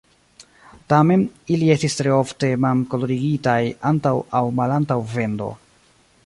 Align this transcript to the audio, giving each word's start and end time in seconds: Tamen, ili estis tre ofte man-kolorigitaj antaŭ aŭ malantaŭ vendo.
Tamen, 0.93 1.25
ili 1.57 1.69
estis 1.73 1.97
tre 1.99 2.11
ofte 2.15 2.49
man-kolorigitaj 2.65 3.61
antaŭ 3.91 4.15
aŭ 4.41 4.43
malantaŭ 4.63 4.99
vendo. 5.15 5.53